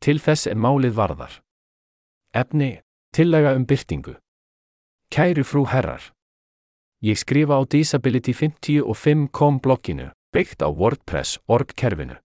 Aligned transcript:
til 0.00 0.18
þess 0.18 0.46
er 0.48 0.56
málið 0.56 0.94
varðar. 0.96 1.40
Efni, 2.34 2.80
tillega 3.12 3.54
um 3.56 3.66
byrtingu. 3.66 4.14
Kæru 5.10 5.44
frú 5.44 5.66
herrar. 5.68 6.02
Ég 7.02 7.18
skrifa 7.18 7.54
á 7.56 7.64
disability55.com 7.64 9.60
blogginu, 9.60 10.10
byggt 10.32 10.62
á 10.62 10.68
WordPress 10.68 11.38
org 11.48 11.74
kerfinu. 11.76 12.16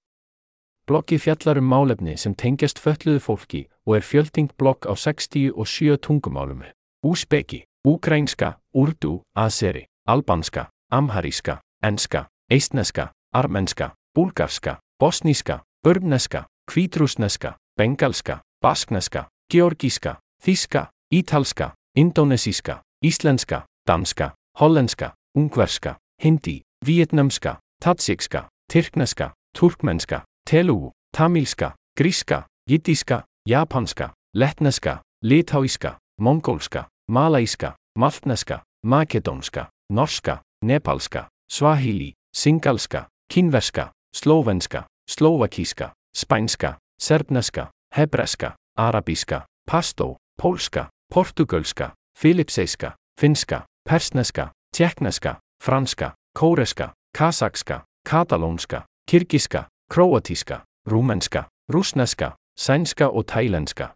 Bloggið 0.85 1.21
fjallar 1.23 1.57
um 1.57 1.65
málefni 1.65 2.13
sem 2.17 2.35
tengjast 2.37 2.77
fölluðu 2.79 3.19
fólki 3.23 3.67
og 3.87 3.95
er 3.97 4.03
fjölding 4.05 4.49
blogg 4.59 4.85
á 4.85 4.93
67 4.93 5.97
tungumálum. 5.97 6.61
Úsbeki, 7.01 7.65
úkrænska, 7.87 8.59
úrdú, 8.73 9.21
aseri, 9.33 9.85
albanska, 10.07 10.69
amharíska, 10.91 11.61
enska, 11.81 12.27
eistneska, 12.51 13.11
armenska, 13.33 13.95
búlgarska, 14.13 14.79
bosníska, 14.99 15.63
börmneska, 15.83 16.45
kvítrúsneska, 16.69 17.57
bengalska, 17.77 18.41
baskneska, 18.61 19.27
georgíska, 19.53 20.19
þíska, 20.41 20.89
ítalska, 21.13 21.73
indonesíska, 21.95 22.81
íslenska, 23.03 23.65
danska, 23.87 24.33
hollenska, 24.57 25.13
ungverska, 25.37 25.97
hindi, 26.21 26.61
vietnamska, 26.85 27.59
tatsikska, 27.81 28.47
tyrkneska, 28.71 29.33
turkmenska, 29.53 30.23
telugu, 30.49 30.91
tamílska, 31.11 31.75
gríska, 31.97 32.47
jiddíska, 32.69 33.23
japanska, 33.49 34.13
lettneska, 34.33 35.01
litáíska, 35.23 35.97
mongólska, 36.21 36.87
malaíska, 37.07 37.75
maltneska, 37.99 38.63
makedónska, 38.85 39.69
norska, 39.89 40.41
nepalska, 40.65 41.27
svahili, 41.51 42.13
singalska, 42.35 43.07
kínverska, 43.33 43.91
slóvenska, 44.15 44.87
slóvakíska, 45.09 45.93
spænska, 46.15 46.77
serbneska, 47.01 47.69
hebreska, 47.95 48.55
arabíska, 48.77 49.45
pastó, 49.65 50.17
pólska, 50.41 50.89
portugalska, 51.13 51.93
filipseiska, 52.17 52.95
finska, 53.19 53.65
persneska, 53.89 54.51
tjekkneska, 54.75 55.39
franska, 55.63 56.13
kóreska, 56.33 56.93
kasakska, 57.17 57.83
katalónska, 58.03 58.85
kirgiska, 59.11 59.67
króatíska, 59.91 60.63
rúmenska, 60.87 61.47
rúsneska, 61.71 62.35
sænska 62.59 63.09
og 63.09 63.25
tælenska. 63.27 63.95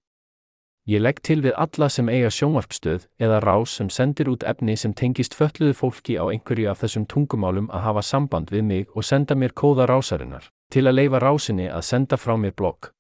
Ég 0.90 1.02
legg 1.06 1.20
til 1.22 1.44
við 1.46 1.54
alla 1.54 1.86
sem 1.90 2.08
eiga 2.10 2.30
sjónvarpstöð 2.34 3.04
eða 3.22 3.40
rás 3.44 3.76
sem 3.78 3.90
sendir 3.94 4.30
út 4.32 4.44
efni 4.44 4.74
sem 4.78 4.94
tengist 4.94 5.36
fölluðu 5.38 5.76
fólki 5.78 6.16
á 6.18 6.26
einhverju 6.32 6.70
af 6.72 6.80
þessum 6.82 7.06
tungumálum 7.06 7.68
að 7.70 7.84
hafa 7.86 8.02
samband 8.02 8.50
við 8.50 8.64
mig 8.64 8.88
og 8.96 9.06
senda 9.06 9.36
mér 9.36 9.54
kóða 9.54 9.86
rásarinnar, 9.86 10.50
til 10.70 10.86
að 10.88 10.98
leifa 11.02 11.20
rásinni 11.24 11.68
að 11.70 11.86
senda 11.90 12.18
frá 12.18 12.38
mér 12.38 12.54
blogg. 12.54 12.92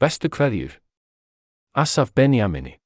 Bestu 0.00 0.28
kveðjur. 0.28 0.78
Asaf 1.74 2.14
Benjamini 2.14 2.80